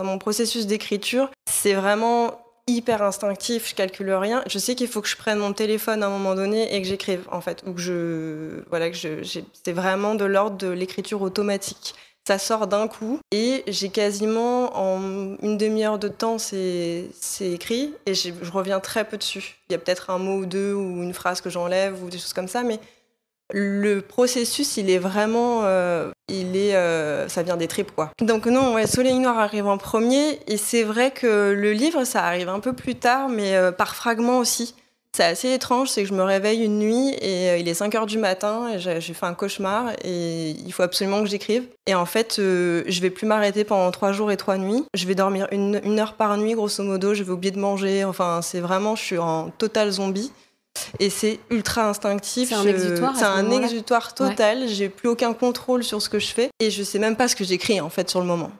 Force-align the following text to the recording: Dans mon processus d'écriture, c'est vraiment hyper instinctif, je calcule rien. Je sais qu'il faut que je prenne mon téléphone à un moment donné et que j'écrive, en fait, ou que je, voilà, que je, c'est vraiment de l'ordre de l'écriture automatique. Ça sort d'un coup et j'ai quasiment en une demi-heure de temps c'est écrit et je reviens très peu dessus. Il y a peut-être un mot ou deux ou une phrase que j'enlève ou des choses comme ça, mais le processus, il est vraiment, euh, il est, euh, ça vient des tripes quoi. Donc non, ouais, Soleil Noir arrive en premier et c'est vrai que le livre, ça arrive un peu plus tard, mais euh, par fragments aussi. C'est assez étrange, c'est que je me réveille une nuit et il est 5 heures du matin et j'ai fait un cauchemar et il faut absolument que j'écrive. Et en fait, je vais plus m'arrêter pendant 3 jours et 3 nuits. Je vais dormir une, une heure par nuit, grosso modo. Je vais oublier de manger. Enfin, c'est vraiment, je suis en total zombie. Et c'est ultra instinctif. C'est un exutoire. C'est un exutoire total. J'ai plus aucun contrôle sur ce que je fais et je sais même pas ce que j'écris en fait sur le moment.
Dans 0.00 0.06
mon 0.06 0.16
processus 0.16 0.66
d'écriture, 0.66 1.30
c'est 1.44 1.74
vraiment 1.74 2.40
hyper 2.66 3.02
instinctif, 3.02 3.68
je 3.68 3.74
calcule 3.74 4.10
rien. 4.12 4.42
Je 4.46 4.58
sais 4.58 4.74
qu'il 4.74 4.88
faut 4.88 5.02
que 5.02 5.08
je 5.08 5.16
prenne 5.16 5.38
mon 5.38 5.52
téléphone 5.52 6.02
à 6.02 6.06
un 6.06 6.08
moment 6.08 6.34
donné 6.34 6.74
et 6.74 6.80
que 6.80 6.88
j'écrive, 6.88 7.28
en 7.30 7.42
fait, 7.42 7.62
ou 7.66 7.74
que 7.74 7.82
je, 7.82 8.62
voilà, 8.70 8.88
que 8.88 8.96
je, 8.96 9.42
c'est 9.62 9.72
vraiment 9.72 10.14
de 10.14 10.24
l'ordre 10.24 10.56
de 10.56 10.68
l'écriture 10.68 11.20
automatique. 11.20 11.94
Ça 12.26 12.38
sort 12.38 12.66
d'un 12.66 12.88
coup 12.88 13.18
et 13.30 13.62
j'ai 13.66 13.90
quasiment 13.90 14.74
en 14.74 15.36
une 15.42 15.58
demi-heure 15.58 15.98
de 15.98 16.08
temps 16.08 16.38
c'est 16.38 17.10
écrit 17.42 17.92
et 18.06 18.14
je 18.14 18.32
reviens 18.50 18.80
très 18.80 19.04
peu 19.04 19.18
dessus. 19.18 19.58
Il 19.68 19.74
y 19.74 19.76
a 19.76 19.78
peut-être 19.78 20.08
un 20.08 20.18
mot 20.18 20.38
ou 20.38 20.46
deux 20.46 20.72
ou 20.72 21.02
une 21.02 21.12
phrase 21.12 21.42
que 21.42 21.50
j'enlève 21.50 22.02
ou 22.02 22.08
des 22.08 22.16
choses 22.16 22.32
comme 22.32 22.48
ça, 22.48 22.62
mais 22.62 22.80
le 23.52 24.00
processus, 24.00 24.76
il 24.76 24.90
est 24.90 24.98
vraiment, 24.98 25.60
euh, 25.64 26.10
il 26.28 26.56
est, 26.56 26.74
euh, 26.74 27.28
ça 27.28 27.42
vient 27.42 27.56
des 27.56 27.68
tripes 27.68 27.92
quoi. 27.94 28.10
Donc 28.20 28.46
non, 28.46 28.74
ouais, 28.74 28.86
Soleil 28.86 29.18
Noir 29.18 29.38
arrive 29.38 29.66
en 29.66 29.78
premier 29.78 30.40
et 30.46 30.56
c'est 30.56 30.82
vrai 30.82 31.10
que 31.10 31.52
le 31.52 31.72
livre, 31.72 32.04
ça 32.04 32.24
arrive 32.24 32.48
un 32.48 32.60
peu 32.60 32.72
plus 32.72 32.94
tard, 32.94 33.28
mais 33.28 33.54
euh, 33.54 33.72
par 33.72 33.94
fragments 33.94 34.38
aussi. 34.38 34.74
C'est 35.16 35.24
assez 35.24 35.52
étrange, 35.52 35.88
c'est 35.88 36.04
que 36.04 36.08
je 36.08 36.14
me 36.14 36.22
réveille 36.22 36.64
une 36.64 36.78
nuit 36.78 37.08
et 37.20 37.58
il 37.58 37.66
est 37.66 37.74
5 37.74 37.92
heures 37.96 38.06
du 38.06 38.16
matin 38.16 38.68
et 38.72 38.78
j'ai 38.78 39.00
fait 39.12 39.26
un 39.26 39.34
cauchemar 39.34 39.90
et 40.04 40.50
il 40.50 40.72
faut 40.72 40.84
absolument 40.84 41.20
que 41.24 41.28
j'écrive. 41.28 41.64
Et 41.88 41.96
en 41.96 42.06
fait, 42.06 42.34
je 42.36 43.00
vais 43.00 43.10
plus 43.10 43.26
m'arrêter 43.26 43.64
pendant 43.64 43.90
3 43.90 44.12
jours 44.12 44.30
et 44.30 44.36
3 44.36 44.58
nuits. 44.58 44.84
Je 44.94 45.06
vais 45.08 45.16
dormir 45.16 45.48
une, 45.50 45.80
une 45.82 45.98
heure 45.98 46.12
par 46.12 46.36
nuit, 46.36 46.54
grosso 46.54 46.84
modo. 46.84 47.12
Je 47.12 47.24
vais 47.24 47.32
oublier 47.32 47.50
de 47.50 47.58
manger. 47.58 48.04
Enfin, 48.04 48.40
c'est 48.40 48.60
vraiment, 48.60 48.94
je 48.94 49.02
suis 49.02 49.18
en 49.18 49.50
total 49.50 49.90
zombie. 49.90 50.30
Et 50.98 51.10
c'est 51.10 51.40
ultra 51.50 51.88
instinctif. 51.88 52.48
C'est 52.48 52.54
un 52.54 52.66
exutoire. 52.66 53.16
C'est 53.16 53.24
un 53.24 53.50
exutoire 53.50 54.14
total. 54.14 54.68
J'ai 54.68 54.88
plus 54.88 55.08
aucun 55.08 55.32
contrôle 55.32 55.84
sur 55.84 56.00
ce 56.00 56.08
que 56.08 56.18
je 56.18 56.28
fais 56.28 56.50
et 56.60 56.70
je 56.70 56.82
sais 56.82 56.98
même 56.98 57.16
pas 57.16 57.28
ce 57.28 57.36
que 57.36 57.44
j'écris 57.44 57.80
en 57.80 57.90
fait 57.90 58.08
sur 58.08 58.20
le 58.20 58.26
moment. 58.26 58.50